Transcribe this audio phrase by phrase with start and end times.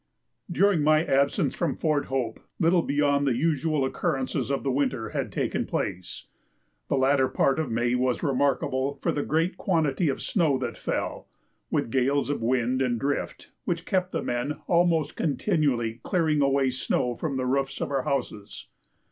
[0.51, 5.31] During my absence from Fort Hope little beyond the usual occurrences of the winter had
[5.31, 6.25] taken place.
[6.87, 11.27] The latter part of May was remarkable for the great quantity of snow that fell,
[11.69, 17.13] with gales of wind and drift, which kept the men almost continually clearing away snow
[17.15, 18.69] from the roofs of our houses.